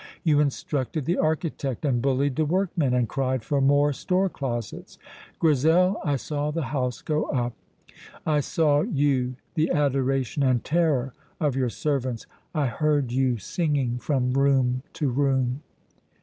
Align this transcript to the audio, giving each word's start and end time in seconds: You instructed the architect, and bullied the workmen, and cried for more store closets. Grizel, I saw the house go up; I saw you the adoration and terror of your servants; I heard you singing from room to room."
You 0.23 0.39
instructed 0.39 1.05
the 1.05 1.19
architect, 1.19 1.85
and 1.85 2.01
bullied 2.01 2.35
the 2.35 2.43
workmen, 2.43 2.95
and 2.95 3.07
cried 3.07 3.43
for 3.43 3.61
more 3.61 3.93
store 3.93 4.29
closets. 4.29 4.97
Grizel, 5.37 5.99
I 6.03 6.15
saw 6.15 6.49
the 6.49 6.63
house 6.73 7.03
go 7.03 7.25
up; 7.25 7.53
I 8.25 8.39
saw 8.39 8.81
you 8.81 9.35
the 9.53 9.69
adoration 9.69 10.41
and 10.41 10.63
terror 10.63 11.13
of 11.39 11.55
your 11.55 11.69
servants; 11.69 12.25
I 12.55 12.65
heard 12.65 13.11
you 13.11 13.37
singing 13.37 13.99
from 13.99 14.33
room 14.33 14.81
to 14.93 15.07
room." 15.11 15.61